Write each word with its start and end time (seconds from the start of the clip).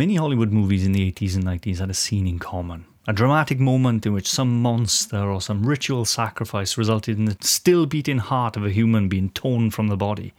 Many 0.00 0.14
Hollywood 0.14 0.50
movies 0.50 0.86
in 0.86 0.92
the 0.92 1.12
80s 1.12 1.34
and 1.34 1.44
90s 1.44 1.78
had 1.78 1.90
a 1.90 1.94
scene 1.94 2.26
in 2.26 2.38
common. 2.38 2.86
A 3.06 3.12
dramatic 3.12 3.60
moment 3.60 4.06
in 4.06 4.14
which 4.14 4.26
some 4.26 4.62
monster 4.62 5.30
or 5.30 5.42
some 5.42 5.62
ritual 5.62 6.06
sacrifice 6.06 6.78
resulted 6.78 7.18
in 7.18 7.26
the 7.26 7.36
still 7.42 7.84
beating 7.84 8.16
heart 8.16 8.56
of 8.56 8.64
a 8.64 8.70
human 8.70 9.10
being 9.10 9.28
torn 9.28 9.70
from 9.70 9.88
the 9.88 9.98
body. 9.98 10.32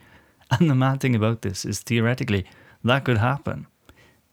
And 0.50 0.68
the 0.68 0.74
mad 0.74 1.00
thing 1.00 1.14
about 1.14 1.44
this 1.44 1.64
is 1.64 1.80
theoretically 1.82 2.44
that 2.84 3.06
could 3.06 3.20
happen. 3.20 3.68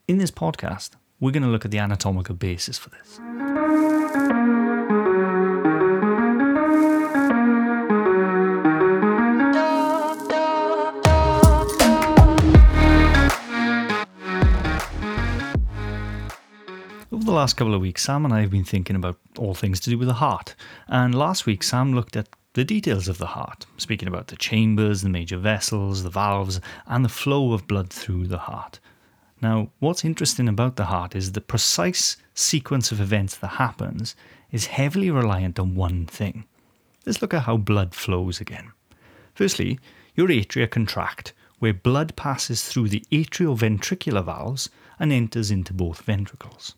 In 0.09 0.17
this 0.17 0.31
podcast, 0.31 0.93
we're 1.21 1.33
going 1.33 1.43
to 1.43 1.51
look 1.51 1.67
at 1.67 1.73
the 1.73 1.79
anatomical 1.79 2.35
basis 2.35 2.79
for 2.79 2.89
this. 2.89 3.21
Last 17.49 17.57
couple 17.57 17.75
of 17.75 17.81
weeks, 17.81 18.03
Sam 18.03 18.27
and 18.27 18.35
I 18.35 18.43
have 18.43 18.51
been 18.51 18.63
thinking 18.63 18.95
about 18.95 19.17
all 19.39 19.55
things 19.55 19.81
to 19.81 19.89
do 19.89 19.97
with 19.97 20.09
the 20.09 20.13
heart. 20.13 20.55
And 20.87 21.15
last 21.15 21.47
week, 21.47 21.63
Sam 21.63 21.95
looked 21.95 22.15
at 22.15 22.29
the 22.53 22.63
details 22.63 23.09
of 23.09 23.17
the 23.17 23.29
heart, 23.29 23.65
speaking 23.79 24.07
about 24.07 24.27
the 24.27 24.37
chambers, 24.37 25.01
the 25.01 25.09
major 25.09 25.39
vessels, 25.39 26.03
the 26.03 26.11
valves, 26.11 26.61
and 26.87 27.03
the 27.03 27.09
flow 27.09 27.55
of 27.55 27.67
blood 27.67 27.89
through 27.89 28.27
the 28.27 28.37
heart. 28.37 28.81
Now, 29.41 29.71
what's 29.79 30.05
interesting 30.05 30.47
about 30.47 30.77
the 30.77 30.85
heart 30.85 31.17
is 31.17 31.33
the 31.33 31.41
precise 31.41 32.19
sequence 32.35 32.93
of 32.93 33.01
events 33.01 33.39
that 33.39 33.47
happens 33.47 34.15
is 34.53 34.67
heavily 34.67 35.11
reliant 35.11 35.59
on 35.59 35.75
one 35.75 36.05
thing. 36.05 36.45
Let's 37.07 37.23
look 37.23 37.33
at 37.33 37.45
how 37.45 37.57
blood 37.57 37.95
flows 37.95 38.43
again. 38.43 38.73
Firstly, 39.33 39.81
your 40.15 40.29
atria 40.29 40.71
contract, 40.71 41.33
where 41.61 41.73
blood 41.73 42.15
passes 42.15 42.67
through 42.67 42.91
the 42.91 43.07
atrioventricular 43.11 44.23
valves 44.23 44.69
and 44.99 45.11
enters 45.15 45.51
into 45.51 45.73
both 45.73 46.03
ventricles. 46.03 46.75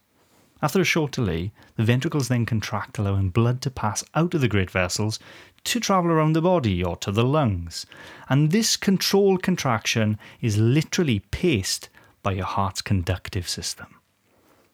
After 0.62 0.80
a 0.80 0.84
short 0.84 1.12
delay, 1.12 1.52
the 1.76 1.84
ventricles 1.84 2.28
then 2.28 2.44
contract, 2.44 2.98
allowing 2.98 3.30
blood 3.30 3.62
to 3.62 3.70
pass 3.70 4.04
out 4.14 4.34
of 4.34 4.40
the 4.40 4.48
great 4.48 4.70
vessels 4.70 5.18
to 5.64 5.80
travel 5.80 6.10
around 6.10 6.34
the 6.34 6.42
body 6.42 6.82
or 6.84 6.96
to 6.96 7.10
the 7.10 7.24
lungs. 7.24 7.86
And 8.28 8.50
this 8.50 8.76
controlled 8.76 9.42
contraction 9.42 10.18
is 10.40 10.58
literally 10.58 11.20
paced 11.30 11.88
by 12.22 12.32
your 12.32 12.44
heart's 12.44 12.82
conductive 12.82 13.48
system. 13.48 13.86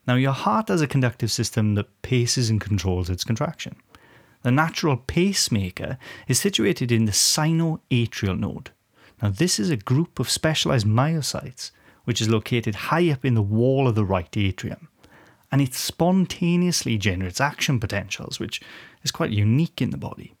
Now, 0.07 0.15
your 0.15 0.33
heart 0.33 0.69
has 0.69 0.81
a 0.81 0.87
conductive 0.87 1.31
system 1.31 1.75
that 1.75 2.01
paces 2.01 2.49
and 2.49 2.61
controls 2.61 3.09
its 3.09 3.23
contraction. 3.23 3.75
The 4.43 4.51
natural 4.51 4.97
pacemaker 4.97 5.97
is 6.27 6.39
situated 6.39 6.91
in 6.91 7.05
the 7.05 7.11
sinoatrial 7.11 8.39
node. 8.39 8.71
Now, 9.21 9.29
this 9.29 9.59
is 9.59 9.69
a 9.69 9.77
group 9.77 10.19
of 10.19 10.29
specialized 10.29 10.85
myocytes 10.85 11.71
which 12.05 12.21
is 12.21 12.29
located 12.29 12.75
high 12.75 13.11
up 13.11 13.25
in 13.25 13.33
the 13.33 13.41
wall 13.41 13.87
of 13.87 13.95
the 13.95 14.05
right 14.05 14.35
atrium. 14.37 14.87
And 15.51 15.61
it 15.61 15.73
spontaneously 15.73 16.97
generates 16.97 17.39
action 17.39 17.79
potentials, 17.79 18.39
which 18.39 18.61
is 19.03 19.11
quite 19.11 19.31
unique 19.31 19.81
in 19.81 19.91
the 19.91 19.97
body. 19.97 20.33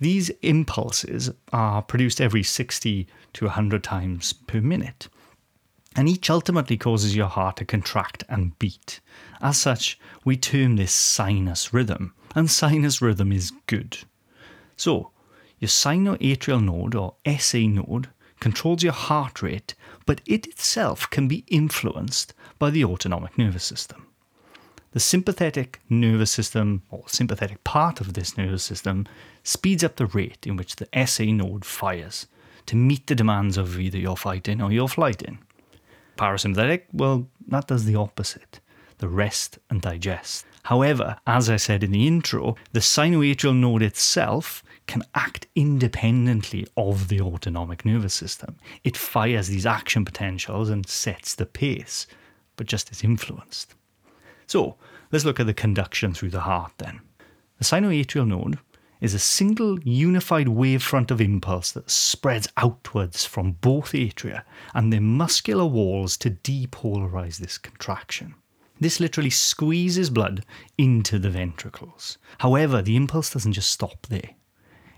These 0.00 0.30
impulses 0.42 1.30
are 1.52 1.82
produced 1.82 2.20
every 2.20 2.42
60 2.42 3.06
to 3.34 3.44
100 3.44 3.82
times 3.84 4.32
per 4.32 4.60
minute 4.60 5.08
and 5.96 6.08
each 6.08 6.28
ultimately 6.28 6.76
causes 6.76 7.16
your 7.16 7.26
heart 7.26 7.56
to 7.56 7.64
contract 7.64 8.22
and 8.28 8.56
beat. 8.58 9.00
As 9.40 9.56
such, 9.56 9.98
we 10.24 10.36
term 10.36 10.76
this 10.76 10.92
sinus 10.92 11.72
rhythm, 11.72 12.12
and 12.34 12.50
sinus 12.50 13.00
rhythm 13.00 13.32
is 13.32 13.52
good. 13.66 13.98
So, 14.76 15.10
your 15.58 15.70
sinoatrial 15.70 16.62
node, 16.62 16.94
or 16.94 17.14
SA 17.38 17.60
node, 17.60 18.10
controls 18.40 18.82
your 18.82 18.92
heart 18.92 19.40
rate, 19.40 19.74
but 20.06 20.20
it 20.24 20.46
itself 20.46 21.10
can 21.10 21.28
be 21.28 21.44
influenced 21.48 22.32
by 22.58 22.70
the 22.70 22.84
autonomic 22.84 23.36
nervous 23.36 23.64
system. 23.64 24.06
The 24.92 25.00
sympathetic 25.00 25.80
nervous 25.90 26.30
system, 26.30 26.82
or 26.90 27.04
sympathetic 27.06 27.62
part 27.64 28.00
of 28.00 28.14
this 28.14 28.38
nervous 28.38 28.62
system, 28.62 29.06
speeds 29.42 29.84
up 29.84 29.96
the 29.96 30.06
rate 30.06 30.46
in 30.46 30.56
which 30.56 30.76
the 30.76 30.88
SA 31.06 31.24
node 31.24 31.64
fires 31.64 32.26
to 32.64 32.76
meet 32.76 33.06
the 33.06 33.14
demands 33.14 33.58
of 33.58 33.78
either 33.78 33.98
your 33.98 34.16
fighting 34.16 34.62
or 34.62 34.72
your 34.72 34.88
flighting. 34.88 35.38
Parasympathetic, 36.16 36.84
well, 36.92 37.28
that 37.48 37.66
does 37.66 37.84
the 37.84 37.96
opposite 37.96 38.60
the 38.98 39.08
rest 39.08 39.58
and 39.68 39.82
digest. 39.82 40.46
However, 40.66 41.16
as 41.28 41.48
I 41.48 41.58
said 41.58 41.84
in 41.84 41.92
the 41.92 42.08
intro, 42.08 42.56
the 42.72 42.80
sinoatrial 42.80 43.54
node 43.54 43.84
itself 43.84 44.64
can 44.88 45.04
act 45.14 45.46
independently 45.54 46.66
of 46.76 47.06
the 47.06 47.20
autonomic 47.20 47.84
nervous 47.84 48.14
system. 48.14 48.56
It 48.82 48.96
fires 48.96 49.46
these 49.46 49.64
action 49.64 50.04
potentials 50.04 50.68
and 50.68 50.84
sets 50.84 51.36
the 51.36 51.46
pace, 51.46 52.08
but 52.56 52.66
just 52.66 52.90
is 52.90 53.04
influenced. 53.04 53.76
So, 54.48 54.74
let's 55.12 55.24
look 55.24 55.38
at 55.38 55.46
the 55.46 55.54
conduction 55.54 56.12
through 56.12 56.30
the 56.30 56.40
heart 56.40 56.72
then. 56.78 57.00
The 57.58 57.64
sinoatrial 57.64 58.26
node 58.26 58.58
is 59.00 59.14
a 59.14 59.20
single 59.20 59.78
unified 59.84 60.48
wavefront 60.48 61.12
of 61.12 61.20
impulse 61.20 61.70
that 61.70 61.92
spreads 61.92 62.48
outwards 62.56 63.24
from 63.24 63.52
both 63.52 63.92
atria 63.92 64.42
and 64.74 64.92
their 64.92 65.00
muscular 65.00 65.64
walls 65.64 66.16
to 66.16 66.30
depolarize 66.30 67.36
this 67.38 67.56
contraction. 67.56 68.34
This 68.78 69.00
literally 69.00 69.30
squeezes 69.30 70.10
blood 70.10 70.44
into 70.76 71.18
the 71.18 71.30
ventricles. 71.30 72.18
However, 72.38 72.82
the 72.82 72.96
impulse 72.96 73.30
doesn't 73.30 73.54
just 73.54 73.70
stop 73.70 74.06
there. 74.08 74.30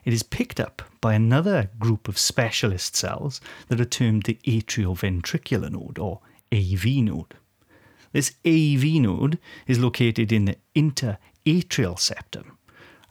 It 0.04 0.12
is 0.12 0.22
picked 0.22 0.58
up 0.58 0.82
by 1.00 1.14
another 1.14 1.70
group 1.78 2.08
of 2.08 2.18
specialist 2.18 2.96
cells 2.96 3.40
that 3.68 3.80
are 3.80 3.84
termed 3.84 4.24
the 4.24 4.38
atrioventricular 4.46 5.70
node 5.70 5.98
or 5.98 6.20
AV 6.52 6.86
node. 7.04 7.34
This 8.12 8.34
AV 8.46 9.02
node 9.02 9.38
is 9.66 9.78
located 9.78 10.32
in 10.32 10.46
the 10.46 10.56
interatrial 10.74 11.96
septum 11.96 12.56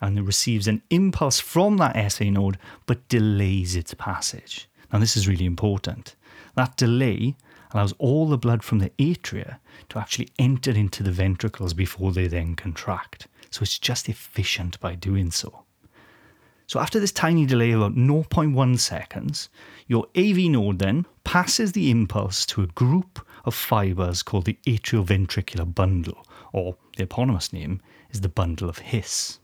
and 0.02 0.18
it 0.18 0.24
receives 0.24 0.68
an 0.68 0.82
impulse 0.90 1.40
from 1.40 1.78
that 1.78 2.12
SA 2.12 2.26
node 2.26 2.58
but 2.86 3.08
delays 3.08 3.76
its 3.76 3.94
passage. 3.94 4.68
Now, 4.92 5.00
this 5.00 5.18
is 5.18 5.28
really 5.28 5.46
important. 5.46 6.16
That 6.56 6.78
delay 6.78 7.36
allows 7.74 7.94
all 7.98 8.28
the 8.28 8.38
blood 8.38 8.64
from 8.64 8.80
the 8.80 8.92
atria 8.92 9.58
to 9.90 10.00
actually 10.00 10.30
enter 10.40 10.72
into 10.72 11.04
the 11.04 11.12
ventricles 11.12 11.74
before 11.74 12.12
they 12.12 12.28
then 12.28 12.56
contract. 12.56 13.28
So 13.50 13.64
it's 13.64 13.80
just 13.80 14.10
efficient 14.10 14.80
by 14.80 14.96
doing 14.96 15.32
so. 15.32 15.64
So 16.68 16.82
after 16.82 17.00
this 17.00 17.14
tiny 17.14 17.46
delay 17.46 17.72
of 17.72 17.82
about 17.82 17.96
0.1 17.96 18.78
seconds, 18.78 19.48
your 19.88 20.06
AV 20.18 20.38
node 20.50 20.80
then 20.80 21.06
passes 21.24 21.72
the 21.72 21.90
impulse 21.90 22.46
to 22.48 22.62
a 22.62 22.68
group 22.68 23.26
of 23.46 23.56
fibers 23.56 24.22
called 24.22 24.46
the 24.46 24.60
atrioventricular 24.66 25.74
bundle, 25.74 26.26
or 26.52 26.76
the 26.98 27.04
eponymous 27.04 27.54
name 27.54 27.82
is 28.12 28.20
the 28.20 28.30
bundle 28.30 28.68
of 28.68 28.80
His. 28.80 29.40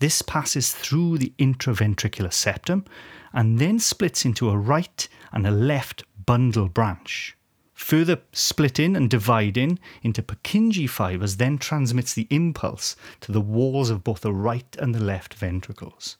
This 0.00 0.22
passes 0.22 0.72
through 0.72 1.18
the 1.18 1.32
intraventricular 1.38 2.32
septum 2.32 2.84
and 3.32 3.58
then 3.58 3.78
splits 3.78 4.24
into 4.24 4.50
a 4.50 4.56
right 4.56 5.08
and 5.32 5.46
a 5.46 5.52
left 5.52 6.02
bundle 6.26 6.68
branch. 6.68 7.36
Further 7.76 8.22
splitting 8.32 8.96
and 8.96 9.08
dividing 9.08 9.78
into 10.02 10.22
Purkinje 10.22 10.88
fibers 10.88 11.36
then 11.36 11.58
transmits 11.58 12.14
the 12.14 12.26
impulse 12.30 12.96
to 13.20 13.32
the 13.32 13.40
walls 13.40 13.90
of 13.90 14.02
both 14.02 14.22
the 14.22 14.32
right 14.32 14.76
and 14.78 14.94
the 14.94 15.02
left 15.02 15.34
ventricles. 15.34 16.16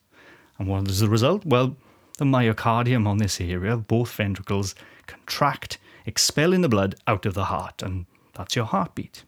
And 0.59 0.69
what 0.69 0.87
is 0.89 1.01
the 1.01 1.09
result? 1.09 1.45
Well, 1.47 1.77
the 2.19 2.27
myocardium 2.27 3.07
on 3.09 3.19
this 3.19 3.41
area 3.41 3.73
of 3.73 3.89
both 3.89 4.13
ventricles 4.13 4.75
contract, 5.07 5.79
expelling 6.05 6.61
the 6.61 6.69
blood 6.69 6.95
out 7.07 7.25
of 7.25 7.35
the 7.35 7.47
heart, 7.47 7.83
and 7.83 8.05
that's 8.35 8.55
your 8.55 8.67
heartbeat. 8.67 9.25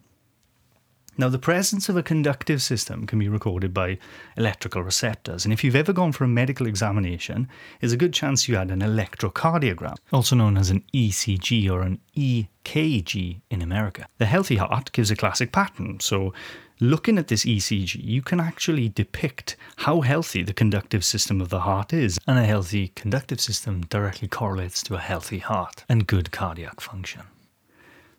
Now, 1.20 1.28
the 1.28 1.38
presence 1.38 1.88
of 1.88 1.96
a 1.96 2.02
conductive 2.02 2.62
system 2.62 3.04
can 3.04 3.18
be 3.18 3.28
recorded 3.28 3.74
by 3.74 3.98
electrical 4.36 4.84
receptors, 4.84 5.44
and 5.44 5.52
if 5.52 5.64
you've 5.64 5.74
ever 5.74 5.92
gone 5.92 6.12
for 6.12 6.22
a 6.22 6.28
medical 6.28 6.68
examination, 6.68 7.48
there's 7.80 7.92
a 7.92 7.96
good 7.96 8.14
chance 8.14 8.46
you 8.46 8.54
had 8.54 8.70
an 8.70 8.82
electrocardiogram, 8.82 9.96
also 10.12 10.36
known 10.36 10.56
as 10.56 10.70
an 10.70 10.84
ECG 10.94 11.68
or 11.68 11.80
an 11.80 11.98
EKG 12.16 13.40
in 13.50 13.62
America. 13.62 14.06
The 14.18 14.26
healthy 14.26 14.56
heart 14.56 14.92
gives 14.92 15.10
a 15.10 15.16
classic 15.16 15.50
pattern, 15.50 15.98
so 15.98 16.32
looking 16.78 17.18
at 17.18 17.26
this 17.26 17.44
ECG, 17.44 17.96
you 18.00 18.22
can 18.22 18.38
actually 18.38 18.88
depict 18.88 19.56
how 19.78 20.02
healthy 20.02 20.44
the 20.44 20.54
conductive 20.54 21.04
system 21.04 21.40
of 21.40 21.48
the 21.48 21.62
heart 21.62 21.92
is, 21.92 22.20
and 22.28 22.38
a 22.38 22.44
healthy 22.44 22.92
conductive 22.94 23.40
system 23.40 23.80
directly 23.90 24.28
correlates 24.28 24.84
to 24.84 24.94
a 24.94 25.00
healthy 25.00 25.38
heart 25.38 25.84
and 25.88 26.06
good 26.06 26.30
cardiac 26.30 26.80
function. 26.80 27.22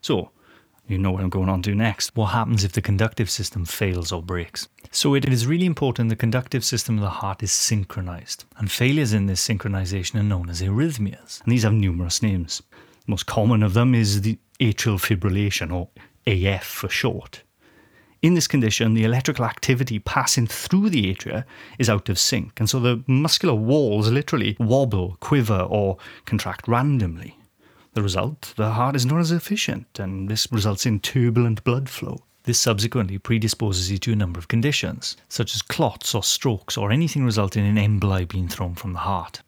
So, 0.01 0.31
you 0.89 0.97
know 0.97 1.11
what 1.11 1.21
I'm 1.21 1.29
going 1.29 1.49
on 1.49 1.61
to 1.63 1.75
next. 1.75 2.15
What 2.15 2.27
happens 2.27 2.63
if 2.63 2.71
the 2.71 2.81
conductive 2.81 3.29
system 3.29 3.65
fails 3.65 4.11
or 4.11 4.23
breaks? 4.23 4.67
So 4.91 5.13
it 5.13 5.27
is 5.27 5.45
really 5.45 5.65
important 5.65 6.09
the 6.09 6.15
conductive 6.15 6.65
system 6.65 6.95
of 6.95 7.01
the 7.01 7.09
heart 7.09 7.43
is 7.43 7.51
synchronized, 7.51 8.45
and 8.57 8.71
failures 8.71 9.13
in 9.13 9.27
this 9.27 9.47
synchronization 9.47 10.19
are 10.19 10.23
known 10.23 10.49
as 10.49 10.61
arrhythmias, 10.61 11.41
and 11.43 11.51
these 11.51 11.63
have 11.63 11.73
numerous 11.73 12.23
names. 12.23 12.63
The 12.71 13.11
most 13.11 13.27
common 13.27 13.61
of 13.61 13.73
them 13.73 13.93
is 13.93 14.21
the 14.21 14.39
atrial 14.59 14.99
fibrillation, 14.99 15.71
or 15.71 15.89
AF 16.25 16.65
for 16.65 16.89
short. 16.89 17.43
In 18.21 18.33
this 18.33 18.47
condition, 18.47 18.95
the 18.95 19.05
electrical 19.05 19.45
activity 19.45 19.99
passing 19.99 20.45
through 20.45 20.89
the 20.89 21.13
atria 21.13 21.45
is 21.77 21.89
out 21.89 22.09
of 22.09 22.19
sync, 22.19 22.59
and 22.59 22.69
so 22.69 22.79
the 22.79 23.01
muscular 23.07 23.55
walls 23.55 24.11
literally 24.11 24.57
wobble, 24.59 25.17
quiver, 25.21 25.61
or 25.61 25.97
contract 26.25 26.67
randomly. 26.67 27.38
The 27.93 28.03
result, 28.03 28.53
the 28.55 28.71
heart 28.71 28.95
is 28.95 29.05
not 29.05 29.19
as 29.19 29.31
efficient, 29.31 29.99
and 29.99 30.29
this 30.29 30.47
results 30.51 30.85
in 30.85 30.99
turbulent 30.99 31.63
blood 31.63 31.89
flow. 31.89 32.23
This 32.43 32.59
subsequently 32.59 33.17
predisposes 33.17 33.91
you 33.91 33.97
to 33.99 34.13
a 34.13 34.15
number 34.15 34.39
of 34.39 34.47
conditions, 34.47 35.17
such 35.27 35.55
as 35.55 35.61
clots 35.61 36.15
or 36.15 36.23
strokes 36.23 36.77
or 36.77 36.91
anything 36.91 37.25
resulting 37.25 37.65
in 37.65 37.75
emboli 37.75 38.27
being 38.27 38.47
thrown 38.47 38.75
from 38.75 38.93
the 38.93 38.99
heart. 38.99 39.41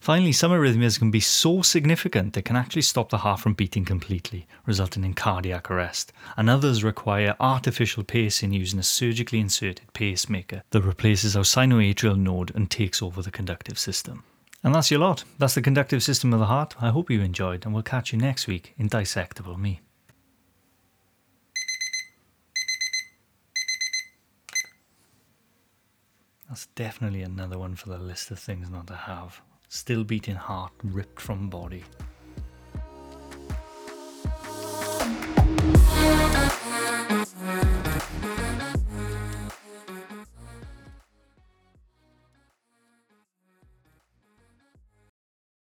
Finally, 0.00 0.32
some 0.32 0.52
arrhythmias 0.52 0.98
can 0.98 1.10
be 1.10 1.20
so 1.20 1.62
significant 1.62 2.34
they 2.34 2.42
can 2.42 2.56
actually 2.56 2.82
stop 2.82 3.08
the 3.08 3.18
heart 3.18 3.40
from 3.40 3.54
beating 3.54 3.84
completely, 3.86 4.46
resulting 4.66 5.04
in 5.04 5.14
cardiac 5.14 5.70
arrest, 5.70 6.12
and 6.36 6.50
others 6.50 6.84
require 6.84 7.36
artificial 7.40 8.04
pacing 8.04 8.52
using 8.52 8.78
a 8.78 8.82
surgically 8.82 9.40
inserted 9.40 9.80
pacemaker 9.94 10.62
that 10.70 10.82
replaces 10.82 11.34
our 11.34 11.42
sinoatrial 11.42 12.18
node 12.18 12.54
and 12.54 12.70
takes 12.70 13.02
over 13.02 13.22
the 13.22 13.30
conductive 13.30 13.78
system. 13.78 14.24
And 14.64 14.74
that's 14.74 14.90
your 14.90 15.00
lot. 15.00 15.24
That's 15.38 15.54
the 15.54 15.60
conductive 15.60 16.02
system 16.02 16.32
of 16.32 16.40
the 16.40 16.46
heart. 16.46 16.74
I 16.80 16.88
hope 16.88 17.10
you 17.10 17.20
enjoyed, 17.20 17.66
and 17.66 17.74
we'll 17.74 17.82
catch 17.82 18.14
you 18.14 18.18
next 18.18 18.46
week 18.46 18.72
in 18.78 18.88
Dissectable 18.88 19.58
Me. 19.58 19.82
That's 26.48 26.66
definitely 26.74 27.20
another 27.20 27.58
one 27.58 27.74
for 27.74 27.90
the 27.90 27.98
list 27.98 28.30
of 28.30 28.38
things 28.38 28.70
not 28.70 28.86
to 28.86 28.94
have. 28.94 29.42
Still 29.68 30.02
beating 30.02 30.36
heart 30.36 30.72
ripped 30.82 31.20
from 31.20 31.50
body. 31.50 31.84